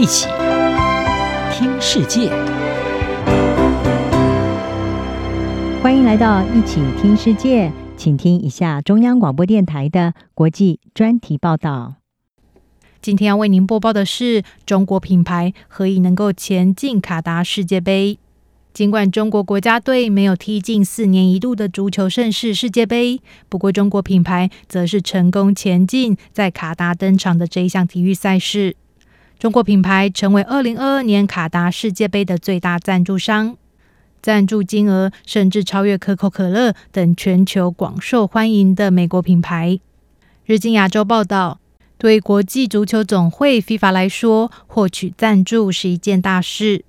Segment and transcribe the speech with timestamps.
[0.00, 0.28] 一起
[1.52, 2.30] 听世界，
[5.82, 11.96] 欢迎来到一起听世界，请听一下中央广播电台的国际专题报道。
[13.02, 18.18] 今天要为您播报的是中国品牌何以能够前进卡达世界杯。
[18.72, 23.20] 尽管中国国家队没有踢进四年一度的足球盛事世界杯，
[23.50, 28.76] 不过中国品牌则是成功前进在卡达登场的这一项体育赛事。
[29.40, 33.56] 中国品牌成为二零二二年卡达世界杯的最大赞助商，
[34.20, 39.80] 赞助金额甚至超越可口可乐等全球广受欢迎的美国品牌。
[40.44, 41.58] 日经亚洲报道，
[41.96, 46.84] 对国际足球总会 FIFA 来说，获取赞助是一件大事。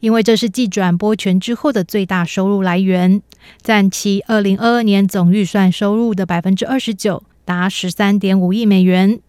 [0.00, 3.22] 因为这是继转播权之后的最大收入来源，
[3.62, 9.20] 占其二零二二年总预算收入的百分之二十九，达十三点五亿美元。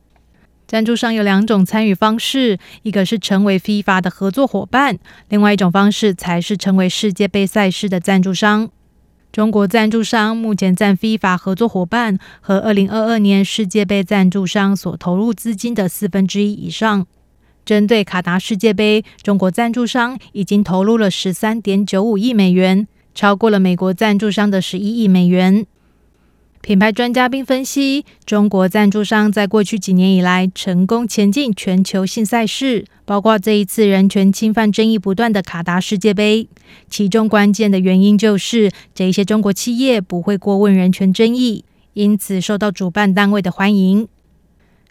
[0.76, 8.70] 赞助商有两种参与方式，一个是成为 FIFA 的合作伙伴，另外一种方式才是成为世界杯赛事的赞助商。
[9.32, 17.08] 中国赞助商目前占 FIFA 合作伙伴和二零二二年世界杯赞助商所投入资金的四分之一以上。
[17.64, 25.66] 针对卡达世界杯，中国赞助商已经投入了十三点九五亿美元，超过了美国赞助商的十一亿美元。
[26.66, 36.48] 品牌专家并分析，中国赞助商在过去几年以来成功前进全球性赛事，包括这一次人权侵犯争议不断的卡达世界杯。
[36.90, 44.08] 其中关键的原因就是，这些中国企业不会过问人权争议，因此受到主办单位的欢迎。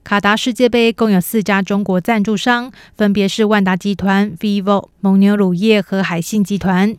[0.05, 6.95] 卡达世界杯共有四家中国赞助商，分别是万达集团、vivo、蒙牛乳业和海信集团。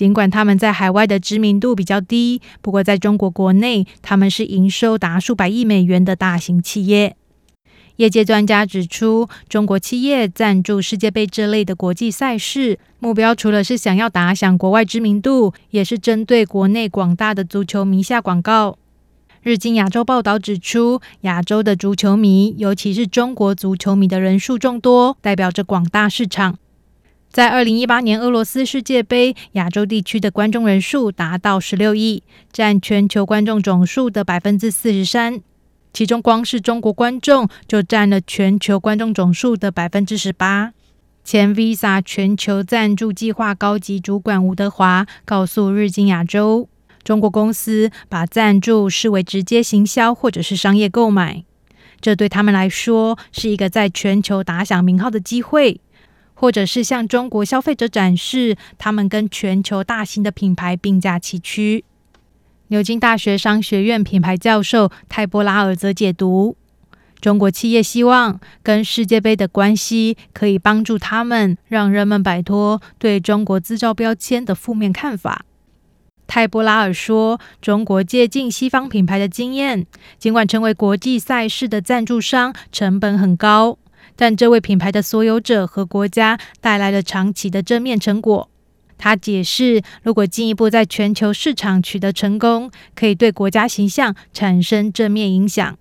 [0.00, 7.16] 尽管他们在海外的知名度比较低，不过在中国国内，他们是营收达数百亿美元的大型企业。
[7.96, 18.78] 业界专家指出，中国企业赞助世界杯这类的国际赛事，目标除了是想要打响国外知名度，也是针对国内广大的足球迷下广告。
[19.42, 26.56] 日经亚洲报道指出，亚洲的足球迷，尤其是中国足球迷的人数众多，代表着广大市场。
[27.30, 35.40] 在二零一八年俄罗斯世界杯，亚洲地区的观众人数达到十六亿，占全球观众总数的百分之四十三。
[35.92, 40.72] 其中，光是中国观众就占了全球观众总数的百分之十八。
[41.22, 46.68] 前 Visa 全球赞助计划高级主管吴德华告诉日经亚洲。
[47.04, 51.44] 中国公司把赞助视为直接行销或者是商业购买，
[52.00, 55.80] 这对他们来说是一个在全球打响名号的机会，
[56.40, 61.84] 或者是向中国消费者展示他们跟全球大型的品牌并驾齐驱。
[62.68, 66.56] 牛津大学商学院品牌教授泰波拉尔则解读，
[67.20, 75.44] 中国企业希望跟世界杯的关系可以帮助他们，让人们摆脱对中国制造标签的负面看法。
[76.26, 79.86] 泰波拉尔说：“中国借鉴西方品牌的经验，
[80.18, 83.76] 尽管成为国际赛事的赞助商成本很高，
[84.20, 88.50] 但这为品牌的所有者和国家带来了长期的正面成果。”
[88.98, 95.78] 他解释：“如果进一步在全球市场取得成功，可以对国家形象产生正面影响。”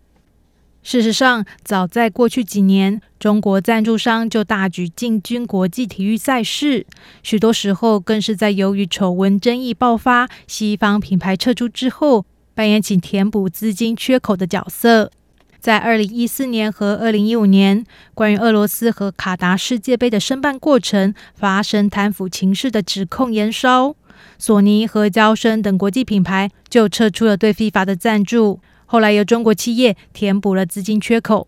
[0.81, 6.88] 事实上，早在过去几年，中国赞助商就大举进军国际体育赛事，
[7.21, 12.25] 许多时候更是在由于丑闻争议爆发，西方品牌撤出之后，
[12.56, 15.11] 扮演起填补资金缺口的角色。
[15.59, 23.93] 在二零一四年和二零一五年，关于俄罗斯和卡达世界杯的申办过程发生贪腐情事的指控延烧，
[24.37, 28.61] 索尼和娇生等国际品牌就撤出了对 FIFA 的赞助。
[28.85, 31.47] 后来由中国企业填补了资金缺口。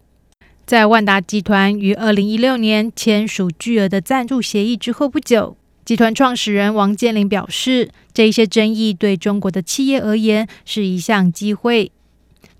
[0.66, 5.56] 在万达集团于二零一六年签署巨额的赞助协议之后不久，
[5.86, 11.92] 集团创始人王健林表示，这一些争议对中国的企业而言是一项机会。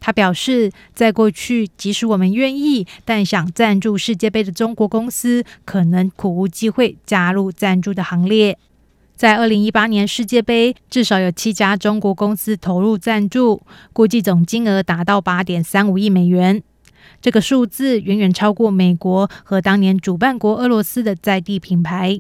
[0.02, 8.58] 他表示，在过去，即使我们愿意，但想赞助世界杯的中国公司可能苦无机会加入赞助的行列。
[9.16, 13.62] 在二零一八年世界杯，至少有七家中国公司投入赞助，
[13.94, 16.64] 估计总金额达到八点三五亿美元。
[17.22, 22.20] 这个数字远远超过美国和当年主办国俄罗斯的在地品牌。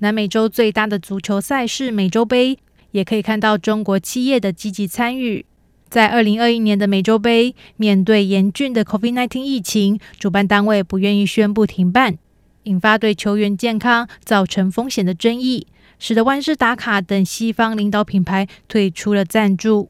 [0.00, 2.58] 南美洲最大的足球赛事美洲杯，
[2.90, 5.46] 也可以看到中国企业的积极参与。
[5.88, 12.18] 在二零二一年的美洲杯，面对严峻的 COVID-19 疫情，主办单位不愿意宣布停办，
[12.64, 15.66] 引发对球员健康造成风险的争议。
[15.98, 19.88] 使得万事达卡等西方领导品牌退出了赞助。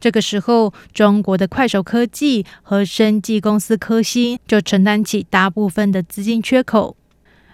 [0.00, 6.96] 这个时候，中国的快手科技和生技公司科兴就承担起大部分的资金缺口。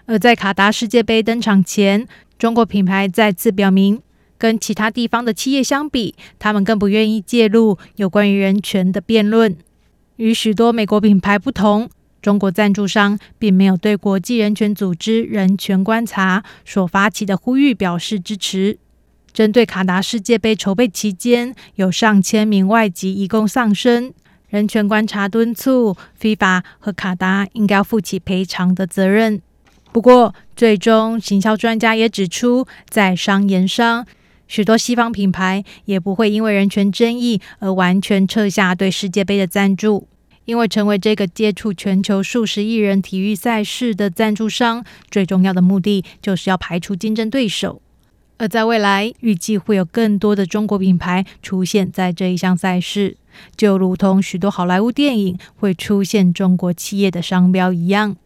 [0.07, 2.07] 而在卡达世界杯登场前，
[2.39, 4.01] 中国品牌再次表明，
[4.41, 9.55] 跟其他地方的企业相比，他们更不愿意介入有关于人权的辩论。
[10.15, 11.87] 与许多美国品牌不同，
[12.23, 18.79] 中国赞助商并没有对国际人权组织人权观察所发起的呼吁表示支持。
[19.31, 24.11] 针对卡达世界杯筹备期间有上千名外籍移工丧生，
[24.49, 29.39] 人权观察敦促 FIFA 和卡达应该负起赔偿的责任。
[29.91, 34.05] 不过，最终行销专家也指出，在商言商，
[34.51, 40.09] 许多西方品牌也不会因为人权争议而完全撤下对世界杯的赞助，
[40.43, 47.81] 因为成为这个接触全球数十亿人体育赛事的赞助商，最重要的目的就是要排除竞争对手。
[48.39, 53.15] 而在未来，预计会有更多的中国品牌出现在这一项赛事，
[53.55, 58.17] 就如同许多好莱坞电影会出现中国企业的商标一样。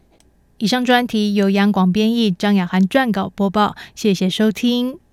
[0.58, 5.05] 以上专题由央广编译，张雅涵撰稿播报，谢谢收听。